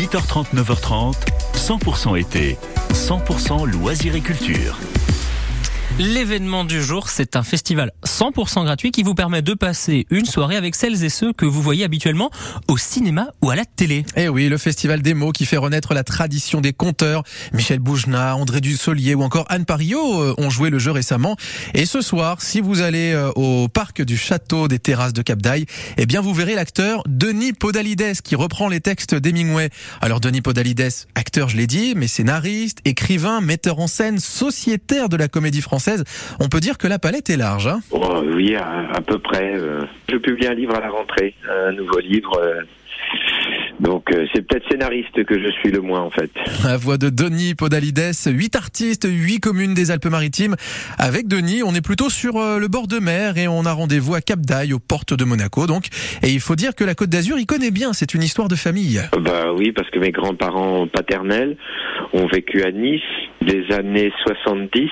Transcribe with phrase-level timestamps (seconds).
[0.00, 1.14] 8h30, 9h30,
[1.54, 2.56] 100% été,
[2.94, 4.78] 100% loisirs et culture.
[5.98, 10.56] L'événement du jour, c'est un festival 100% gratuit qui vous permet de passer une soirée
[10.56, 12.30] avec celles et ceux que vous voyez habituellement
[12.68, 14.06] au cinéma ou à la télé.
[14.16, 17.22] Eh oui, le festival des mots qui fait renaître la tradition des conteurs.
[17.52, 21.36] Michel Boujna, André Dussolier ou encore Anne Parillo euh, ont joué le jeu récemment.
[21.74, 25.42] Et ce soir, si vous allez euh, au parc du château des terrasses de Cap
[25.42, 25.66] d'Aille,
[25.98, 29.70] eh bien vous verrez l'acteur Denis Podalides qui reprend les textes d'Hemingway.
[30.00, 35.16] Alors Denis Podalides, acteur je l'ai dit, mais scénariste, écrivain, metteur en scène, sociétaire de
[35.16, 35.79] la comédie française
[36.40, 37.66] on peut dire que la palette est large.
[37.66, 39.52] Hein oh, oui, à, peu près.
[39.56, 39.82] Euh.
[40.08, 42.38] Je publie un livre à la rentrée, un nouveau livre.
[42.38, 42.62] Euh.
[43.80, 46.30] Donc euh, c'est peut-être scénariste que je suis le moins en fait.
[46.64, 50.54] La voix de Denis Podalides, huit artistes, huit communes des Alpes-Maritimes.
[50.98, 54.20] Avec Denis, on est plutôt sur le bord de mer et on a rendez-vous à
[54.20, 55.66] Cap d'Aille, aux portes de Monaco.
[55.66, 55.86] Donc,
[56.22, 57.92] et il faut dire que la Côte d'Azur, il connaît bien.
[57.94, 59.00] C'est une histoire de famille.
[59.18, 61.56] Bah oui, parce que mes grands-parents paternels
[62.12, 63.00] ont vécu à Nice
[63.40, 64.90] des années 70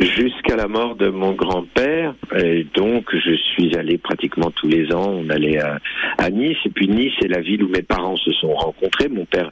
[0.00, 2.14] jusqu'à la mort de mon grand-père.
[2.36, 5.10] Et donc, je suis allé pratiquement tous les ans.
[5.10, 6.56] On allait à, Nice.
[6.64, 9.08] Et puis Nice est la ville où mes parents se sont rencontrés.
[9.08, 9.50] Mon père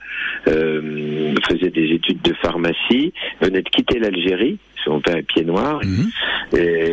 [0.49, 4.59] euh, faisait des études de pharmacie, venait de quitter l'Algérie.
[4.85, 5.81] Son père est pied noir.
[5.85, 6.59] Mhm.
[6.59, 6.90] Et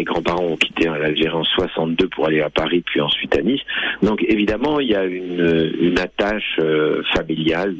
[0.00, 3.60] mes grands-parents ont quitté l'Algérie en 62 pour aller à Paris, puis ensuite à Nice.
[4.02, 7.76] Donc évidemment, il y a une, attache euh, familiale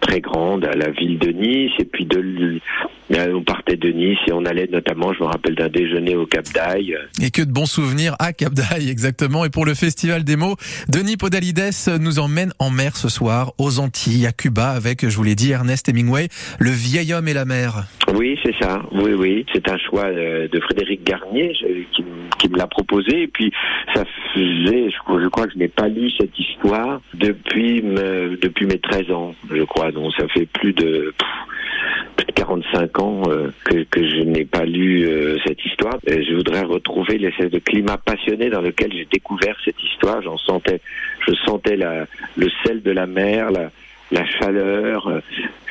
[0.00, 1.72] très grande à la ville de Nice.
[1.78, 2.58] Et puis de,
[3.34, 6.46] on partait de Nice et on allait notamment, je me rappelle d'un déjeuner au Cap
[6.54, 6.96] d'Aille.
[7.22, 9.44] Et que de bons souvenirs à Cap d'Aille, exactement.
[9.44, 10.56] Et pour le Festival des mots,
[10.88, 15.24] Denis Podalides nous emmène en mer ce soir, aux Antilles, à Cuba, avec, je vous
[15.24, 16.28] l'ai dit, Ernest Hemingway,
[16.58, 17.84] Le vieil homme et la mer.
[18.12, 18.82] Oui, c'est ça.
[18.92, 19.46] Oui, oui.
[19.52, 21.52] C'est un choix euh, de Frédéric Garnier
[21.92, 23.22] qui, me l'a proposé.
[23.22, 23.52] Et puis,
[23.94, 29.10] ça faisait, je, crois que je n'ai pas lu cette histoire depuis, depuis mes 13
[29.10, 29.90] ans, je crois.
[29.90, 31.14] Donc, ça fait plus de...
[32.34, 35.98] 45 ans euh, que, que, je n'ai pas lu euh, cette histoire.
[36.06, 40.22] Je voudrais retrouver l'espèce de climat passionné dans lequel j'ai découvert cette histoire.
[40.22, 40.80] J'en sentais,
[41.26, 43.50] je sentais la, le sel de la mer,
[44.10, 45.20] la chaleur,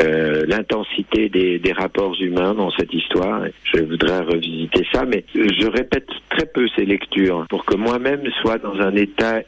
[0.01, 3.43] euh, l'intensité des, des, rapports humains dans cette histoire.
[3.63, 8.57] Je voudrais revisiter ça, mais je répète très peu ces lectures pour que moi-même soit
[8.57, 9.41] dans un état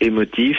[0.00, 0.56] émotif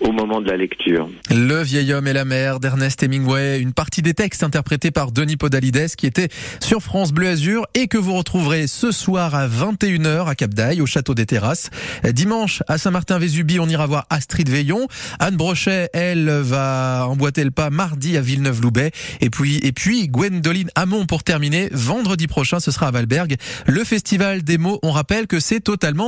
[0.00, 1.08] au moment de la lecture.
[1.30, 5.36] Le vieil homme et la mer d'Ernest Hemingway, une partie des textes interprétés par Denis
[5.36, 6.28] Podalides qui était
[6.60, 10.80] sur France Bleu Azur et que vous retrouverez ce soir à 21h à Cap d'Aille
[10.80, 11.70] au château des Terrasses.
[12.12, 14.88] Dimanche à Saint-Martin-Vésubie, on ira voir Astrid Veillon.
[15.18, 20.70] Anne Brochet, elle va emboîter le pas mardi à Villeneuve-Loubet et puis et puis Gwendoline
[20.74, 23.36] Hamon pour terminer vendredi prochain ce sera à Valberg.
[23.66, 25.94] Le festival des mots, on rappelle que c'est totalement